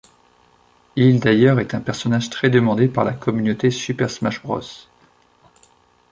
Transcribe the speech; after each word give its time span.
Il 0.95 1.19
d’ailleurs 1.19 1.59
est 1.59 1.75
un 1.75 1.79
personnage 1.79 2.31
très 2.31 2.49
demandé 2.49 2.87
par 2.87 3.03
la 3.03 3.13
communauté 3.13 3.69
Super 3.69 4.09
Smash 4.09 4.41
Bros. 4.41 4.63